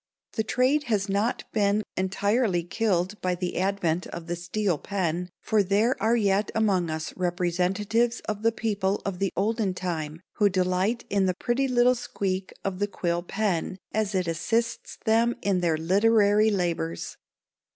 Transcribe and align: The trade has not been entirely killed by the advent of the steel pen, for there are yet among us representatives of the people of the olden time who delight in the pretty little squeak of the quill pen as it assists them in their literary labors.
The 0.33 0.43
trade 0.43 0.85
has 0.85 1.07
not 1.07 1.43
been 1.53 1.83
entirely 1.95 2.63
killed 2.63 3.21
by 3.21 3.35
the 3.35 3.59
advent 3.59 4.07
of 4.07 4.25
the 4.25 4.35
steel 4.35 4.79
pen, 4.79 5.29
for 5.43 5.61
there 5.61 5.95
are 6.01 6.15
yet 6.15 6.49
among 6.55 6.89
us 6.89 7.15
representatives 7.15 8.19
of 8.21 8.41
the 8.41 8.51
people 8.51 9.03
of 9.05 9.19
the 9.19 9.31
olden 9.37 9.75
time 9.75 10.21
who 10.37 10.49
delight 10.49 11.05
in 11.11 11.27
the 11.27 11.35
pretty 11.35 11.67
little 11.67 11.93
squeak 11.93 12.51
of 12.65 12.79
the 12.79 12.87
quill 12.87 13.21
pen 13.21 13.77
as 13.91 14.15
it 14.15 14.27
assists 14.27 14.97
them 15.05 15.35
in 15.43 15.59
their 15.59 15.77
literary 15.77 16.49
labors. 16.49 17.15